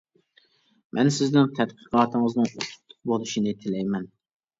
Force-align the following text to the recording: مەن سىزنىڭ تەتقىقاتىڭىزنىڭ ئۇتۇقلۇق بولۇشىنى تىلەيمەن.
مەن 0.97 1.09
سىزنىڭ 1.17 1.51
تەتقىقاتىڭىزنىڭ 1.59 2.47
ئۇتۇقلۇق 2.55 2.97
بولۇشىنى 3.13 3.55
تىلەيمەن. 3.61 4.09